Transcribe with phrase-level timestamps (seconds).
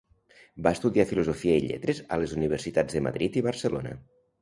[0.67, 3.99] Va estudiar Filosofia i Lletres a les universitats de Madrid i Barcelona.